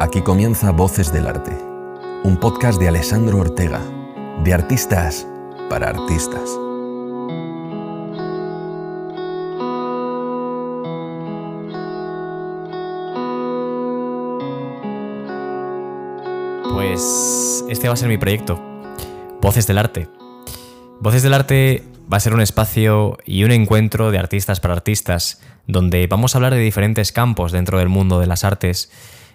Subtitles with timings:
[0.00, 1.56] Aquí comienza Voces del Arte,
[2.24, 3.80] un podcast de Alessandro Ortega,
[4.42, 5.26] de artistas
[5.70, 6.58] para artistas.
[16.72, 18.60] Pues este va a ser mi proyecto,
[19.40, 20.08] Voces del Arte.
[21.00, 25.40] Voces del Arte va a ser un espacio y un encuentro de artistas para artistas,
[25.66, 28.90] donde vamos a hablar de diferentes campos dentro del mundo de las artes.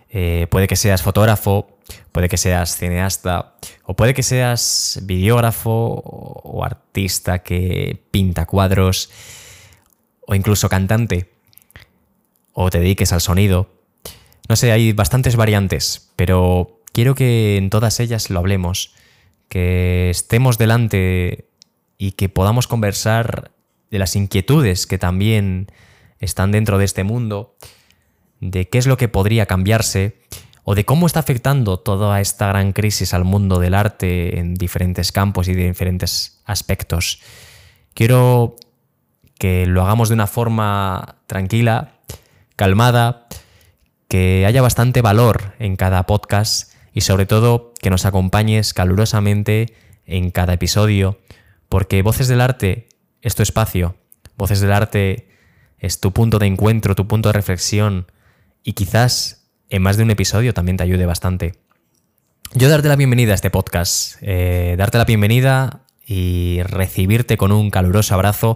[0.10, 1.78] Eh, puede que seas fotógrafo,
[2.12, 9.10] puede que seas cineasta, o puede que seas videógrafo o artista que pinta cuadros,
[10.26, 11.32] o incluso cantante,
[12.54, 13.70] o te dediques al sonido.
[14.48, 18.96] No sé, hay bastantes variantes, pero quiero que en todas ellas lo hablemos,
[19.48, 21.50] que estemos delante
[21.98, 23.52] y que podamos conversar
[23.92, 25.72] de las inquietudes que también
[26.20, 27.56] están dentro de este mundo,
[28.40, 30.20] de qué es lo que podría cambiarse
[30.64, 35.12] o de cómo está afectando toda esta gran crisis al mundo del arte en diferentes
[35.12, 37.22] campos y de diferentes aspectos.
[37.94, 38.56] Quiero
[39.40, 41.94] que lo hagamos de una forma tranquila,
[42.56, 43.28] calmada,
[44.08, 49.74] que haya bastante valor en cada podcast y sobre todo que nos acompañes calurosamente
[50.06, 51.20] en cada episodio
[51.70, 52.90] porque Voces del Arte
[53.22, 53.96] es tu espacio,
[54.36, 55.30] Voces del Arte
[55.78, 58.08] es tu punto de encuentro, tu punto de reflexión
[58.64, 61.56] y quizás en más de un episodio también te ayude bastante.
[62.54, 67.70] Yo darte la bienvenida a este podcast, eh, darte la bienvenida y recibirte con un
[67.70, 68.56] caluroso abrazo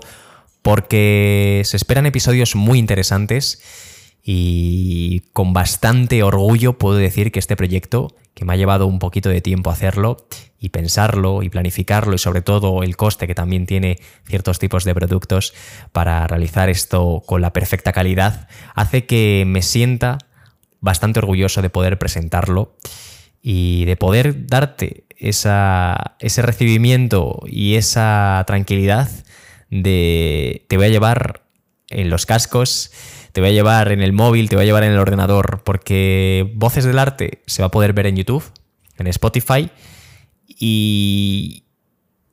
[0.64, 3.62] porque se esperan episodios muy interesantes
[4.24, 9.30] y con bastante orgullo puedo decir que este proyecto, que me ha llevado un poquito
[9.30, 10.26] de tiempo hacerlo,
[10.64, 14.96] y pensarlo y planificarlo y sobre todo el coste que también tiene ciertos tipos de
[14.96, 15.54] productos
[15.92, 20.20] para realizar esto con la perfecta calidad, hace que me sienta
[20.80, 22.78] bastante orgulloso de poder presentarlo
[23.42, 29.10] y de poder darte ese recibimiento y esa tranquilidad
[29.70, 31.43] de te voy a llevar
[31.94, 32.92] en los cascos,
[33.32, 36.52] te voy a llevar en el móvil, te voy a llevar en el ordenador, porque
[36.56, 38.44] Voces del Arte se va a poder ver en YouTube,
[38.98, 39.70] en Spotify
[40.48, 41.66] y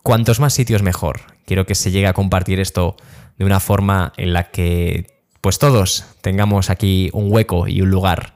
[0.02, 1.20] cuantos más sitios mejor.
[1.46, 2.96] Quiero que se llegue a compartir esto
[3.38, 5.06] de una forma en la que
[5.40, 8.34] pues todos tengamos aquí un hueco y un lugar.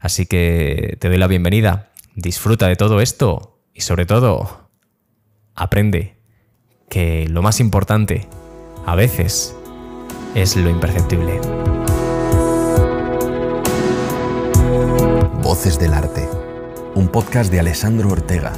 [0.00, 1.90] Así que te doy la bienvenida.
[2.14, 4.70] Disfruta de todo esto y sobre todo
[5.54, 6.16] aprende
[6.88, 8.26] que lo más importante
[8.86, 9.54] a veces
[10.34, 11.40] es lo imperceptible.
[15.42, 16.28] Voces del Arte,
[16.94, 18.52] un podcast de Alessandro Ortega.